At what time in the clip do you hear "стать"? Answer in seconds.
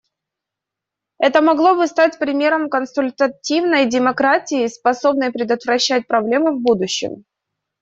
1.85-2.17